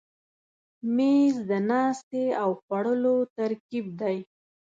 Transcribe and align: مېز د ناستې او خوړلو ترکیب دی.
مېز 0.95 1.35
د 1.49 1.51
ناستې 1.69 2.25
او 2.41 2.49
خوړلو 2.63 3.15
ترکیب 3.37 3.85
دی. 4.01 4.17